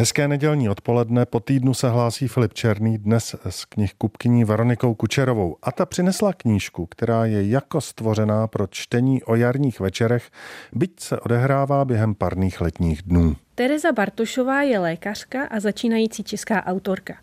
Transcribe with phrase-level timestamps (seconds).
[0.00, 5.56] Hezké nedělní odpoledne, po týdnu se hlásí Filip Černý dnes s knihkupkyní Veronikou Kučerovou.
[5.62, 10.30] A ta přinesla knížku, která je jako stvořená pro čtení o jarních večerech,
[10.72, 13.36] byť se odehrává během parných letních dnů.
[13.54, 17.14] Tereza Bartošová je lékařka a začínající česká autorka.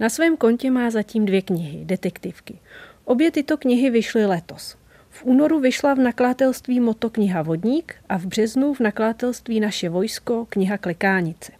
[0.00, 2.58] Na svém kontě má zatím dvě knihy, detektivky.
[3.04, 4.76] Obě tyto knihy vyšly letos.
[5.10, 10.46] V únoru vyšla v nakladatelství Moto kniha Vodník a v březnu v nakladatelství Naše vojsko
[10.48, 11.52] kniha Klekánice.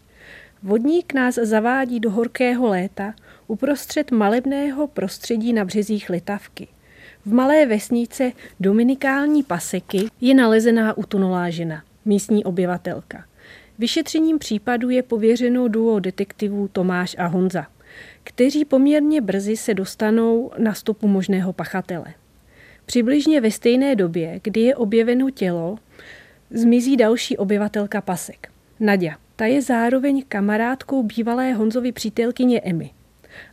[0.66, 3.14] Vodník nás zavádí do horkého léta
[3.46, 6.68] uprostřed malebného prostředí na březích Litavky.
[7.26, 13.24] V malé vesnice Dominikální Paseky je nalezená utonulá žena, místní obyvatelka.
[13.78, 17.66] Vyšetřením případu je pověřeno duo detektivů Tomáš a Honza,
[18.24, 22.14] kteří poměrně brzy se dostanou na stopu možného pachatele.
[22.86, 25.78] Přibližně ve stejné době, kdy je objeveno tělo,
[26.50, 28.48] zmizí další obyvatelka Pasek,
[28.80, 29.23] Nadia.
[29.36, 32.90] Ta je zároveň kamarádkou bývalé Honzovy přítelkyně Emmy.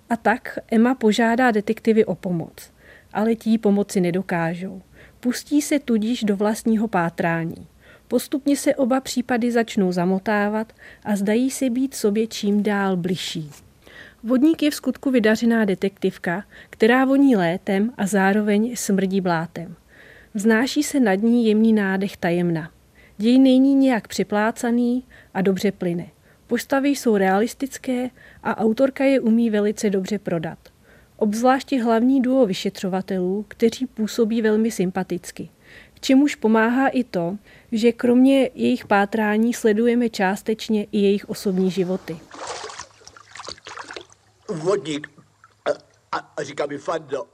[0.10, 2.72] A tak Emma požádá detektivy o pomoc,
[3.14, 4.82] ale tí pomoci nedokážou.
[5.20, 7.68] Pustí se tudíž do vlastního pátrání.
[8.08, 10.74] Postupně se oba případy začnou zamotávat
[11.04, 13.50] a zdají se být sobě čím dál bližší.
[14.24, 19.76] Vodník je v skutku vydařená detektivka, která voní létem a zároveň smrdí blátem.
[20.34, 22.72] Vznáší se nad ní jemný nádech tajemna.
[23.22, 26.08] Děj není nějak připlácaný a dobře plyne.
[26.48, 28.10] Postavy jsou realistické
[28.44, 30.58] a autorka je umí velice dobře prodat.
[31.18, 35.50] Obzvláště hlavní duo vyšetřovatelů, kteří působí velmi sympaticky.
[35.94, 37.38] K čemuž pomáhá i to,
[37.72, 42.20] že kromě jejich pátrání sledujeme částečně i jejich osobní životy.
[44.50, 45.08] Vodník.
[46.12, 47.28] A, a říká mi Fando.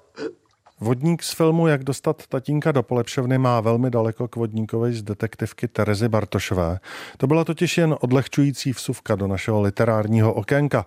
[0.79, 5.67] Vodník z filmu Jak dostat tatínka do polepšovny má velmi daleko k vodníkovi z detektivky
[5.67, 6.79] Terezy Bartošové.
[7.17, 10.85] To byla totiž jen odlehčující vsuvka do našeho literárního okénka.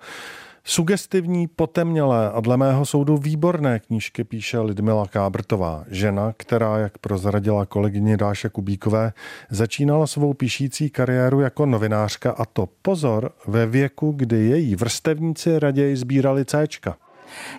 [0.65, 7.67] Sugestivní, potemnělé a dle mého soudu výborné knížky píše Lidmila Kábrtová, žena, která, jak prozradila
[7.67, 9.13] kolegyně Dáše Kubíkové,
[9.51, 15.97] začínala svou píšící kariéru jako novinářka a to pozor ve věku, kdy její vrstevníci raději
[15.97, 16.97] sbírali Cčka.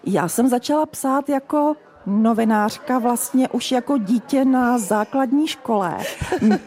[0.05, 1.75] Já jsem začala psát jako
[2.05, 5.97] novinářka vlastně už jako dítě na základní škole.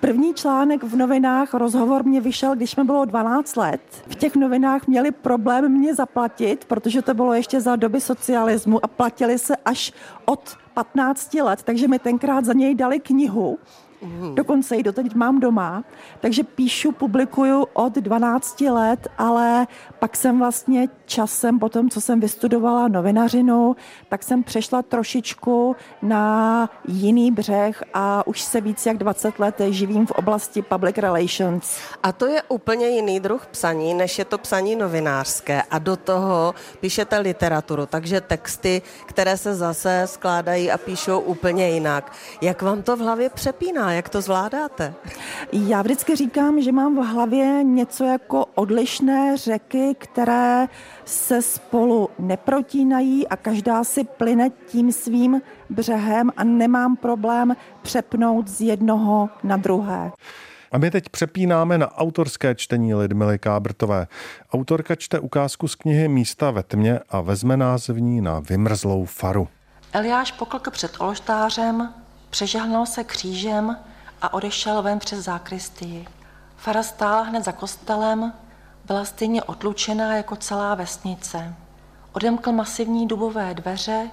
[0.00, 3.80] První článek v novinách, rozhovor mě vyšel, když mi bylo 12 let.
[4.06, 8.88] V těch novinách měli problém mě zaplatit, protože to bylo ještě za doby socialismu a
[8.88, 9.92] platili se až
[10.24, 13.58] od 15 let, takže mi tenkrát za něj dali knihu.
[14.34, 15.84] Dokonce ji doteď mám doma,
[16.20, 19.66] takže píšu, publikuju od 12 let, ale
[19.98, 23.76] pak jsem vlastně časem, po tom, co jsem vystudovala novinařinu,
[24.08, 30.06] tak jsem přešla trošičku na jiný břeh a už se víc jak 20 let živím
[30.06, 31.78] v oblasti public relations.
[32.02, 36.54] A to je úplně jiný druh psaní, než je to psaní novinářské a do toho
[36.80, 42.12] píšete literaturu, takže texty, které se zase skládají a píšou úplně jinak.
[42.40, 43.92] Jak vám to v hlavě přepíná?
[43.92, 44.94] Jak to zvládáte?
[45.52, 50.68] Já vždycky říkám, že mám v hlavě něco jako odlišné řeky, které
[51.04, 58.60] se spolu neprotínají a každá si plyne tím svým břehem a nemám problém přepnout z
[58.60, 60.12] jednoho na druhé.
[60.72, 64.06] A my teď přepínáme na autorské čtení Lidmily Kábrtové.
[64.52, 69.04] Autorka čte ukázku z knihy Místa ve tmě a vezme nás v ní na vymrzlou
[69.04, 69.48] faru.
[69.92, 71.94] Eliáš poklk před olštářem,
[72.30, 73.76] přežehnal se křížem
[74.22, 76.06] a odešel ven přes zákristii.
[76.56, 78.32] Fara stála hned za kostelem,
[78.84, 81.54] byla stejně otlučená jako celá vesnice.
[82.12, 84.10] Odemkl masivní dubové dveře,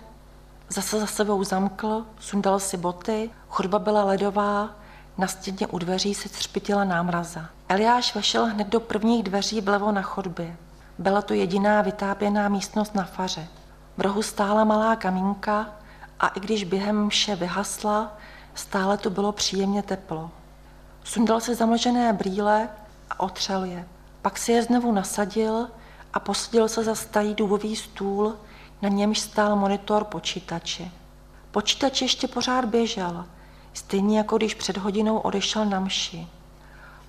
[0.70, 4.70] zase za sebou zamkl, sundal si boty, chodba byla ledová,
[5.18, 7.46] na stěně u dveří se třpitila námraza.
[7.70, 10.58] Eliáš vešel hned do prvních dveří vlevo na chodbě.
[10.98, 13.48] Byla to jediná vytápěná místnost na faře.
[13.98, 15.70] V rohu stála malá kamínka
[16.20, 18.12] a i když během vše vyhasla,
[18.54, 20.32] Stále tu bylo příjemně teplo.
[21.04, 22.70] Sundal se zamlžené brýle
[23.10, 23.88] a otřel je.
[24.22, 25.68] Pak si je znovu nasadil
[26.14, 28.36] a posadil se za starý dubový stůl,
[28.82, 30.92] na němž stál monitor počítače.
[31.52, 33.26] Počítač ještě pořád běžel,
[33.74, 36.28] stejně jako když před hodinou odešel na mši.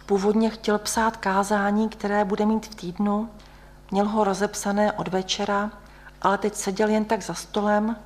[0.06, 3.31] Původně chtěl psát kázání, které bude mít v týdnu,
[3.91, 5.70] měl ho rozepsané od večera,
[6.23, 7.97] ale teď seděl jen tak za stolem,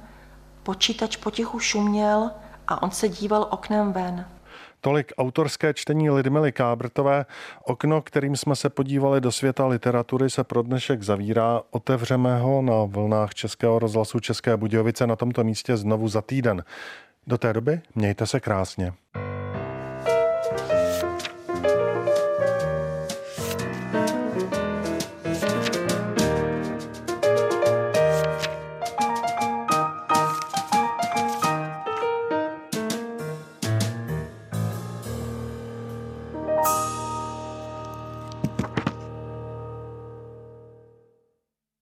[0.62, 2.30] počítač potichu šuměl
[2.68, 4.26] a on se díval oknem ven.
[4.86, 7.26] Tolik autorské čtení Lidmily Kábrtové.
[7.64, 11.62] Okno, kterým jsme se podívali do světa literatury, se pro dnešek zavírá.
[11.70, 16.64] Otevřeme ho na vlnách Českého rozhlasu České Budějovice na tomto místě znovu za týden.
[17.26, 18.92] Do té doby mějte se krásně.